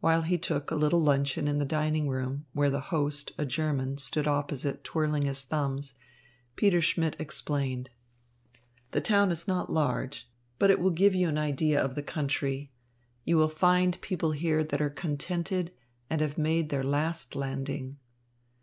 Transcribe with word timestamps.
While 0.00 0.20
he 0.20 0.36
took 0.36 0.70
a 0.70 0.74
little 0.76 1.00
luncheon 1.00 1.48
in 1.48 1.56
the 1.58 1.64
dining 1.64 2.06
room, 2.06 2.44
where 2.52 2.68
the 2.68 2.82
host, 2.92 3.32
a 3.38 3.46
German, 3.46 3.96
stood 3.96 4.26
opposite, 4.26 4.84
twirling 4.84 5.22
his 5.24 5.40
thumbs, 5.40 5.94
Peter 6.54 6.82
Schmidt 6.82 7.16
explained: 7.18 7.88
"The 8.90 9.00
town 9.00 9.30
is 9.30 9.48
not 9.48 9.72
large, 9.72 10.28
but 10.58 10.70
it 10.70 10.80
will 10.80 10.90
give 10.90 11.14
you 11.14 11.30
an 11.30 11.38
idea 11.38 11.82
of 11.82 11.94
the 11.94 12.02
country. 12.02 12.72
You 13.24 13.38
will 13.38 13.48
find 13.48 13.98
people 14.02 14.32
here 14.32 14.62
that 14.64 14.82
are 14.82 14.90
contented 14.90 15.72
and 16.10 16.20
have 16.20 16.36
made 16.36 16.68
their 16.68 16.84
last 16.84 17.34
landing." 17.34 17.96